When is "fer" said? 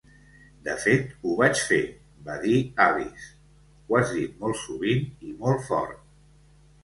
1.65-1.81